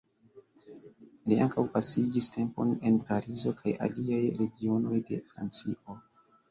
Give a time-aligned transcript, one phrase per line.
[1.33, 6.03] Li ankaŭ pasigis tempon en Parizo kaj aliaj regionoj de Francio.